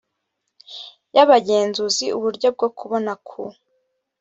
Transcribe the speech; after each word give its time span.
y 1.15 1.17
abagenzuzi 1.23 2.05
uburyo 2.17 2.47
bwo 2.55 2.67
kubona 2.77 3.11
ku 3.27 3.41